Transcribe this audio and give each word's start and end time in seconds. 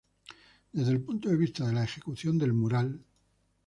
Desde 0.73 0.93
el 0.93 1.03
punto 1.03 1.29
de 1.29 1.37
vista 1.37 1.63
de 1.67 1.73
la 1.73 1.83
ejecución 1.83 2.39
del 2.39 2.53
mural. 2.53 3.05